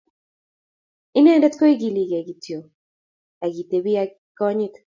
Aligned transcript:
Inyendet 1.17 1.53
ko 1.59 1.63
ikilgei 1.73 2.25
kityo 2.27 2.59
akitebi 3.45 3.91
ak 4.03 4.11
konyit 4.37 4.75